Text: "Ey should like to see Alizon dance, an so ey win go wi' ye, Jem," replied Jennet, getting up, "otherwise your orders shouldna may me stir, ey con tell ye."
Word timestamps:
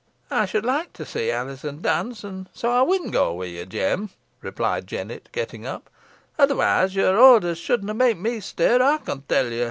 "Ey 0.31 0.47
should 0.47 0.65
like 0.65 0.93
to 0.93 1.05
see 1.05 1.29
Alizon 1.29 1.83
dance, 1.83 2.23
an 2.23 2.49
so 2.55 2.75
ey 2.83 2.87
win 2.87 3.11
go 3.11 3.35
wi' 3.35 3.45
ye, 3.45 3.63
Jem," 3.67 4.09
replied 4.41 4.87
Jennet, 4.87 5.29
getting 5.31 5.67
up, 5.67 5.91
"otherwise 6.39 6.95
your 6.95 7.19
orders 7.19 7.59
shouldna 7.59 7.93
may 7.93 8.15
me 8.15 8.39
stir, 8.39 8.81
ey 8.81 8.97
con 9.05 9.21
tell 9.27 9.45
ye." 9.49 9.59